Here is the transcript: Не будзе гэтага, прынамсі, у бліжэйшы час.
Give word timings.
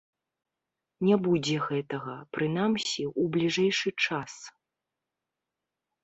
Не 1.07 1.15
будзе 1.25 1.57
гэтага, 1.65 2.15
прынамсі, 2.37 3.03
у 3.23 3.25
бліжэйшы 3.35 3.89
час. 4.07 4.33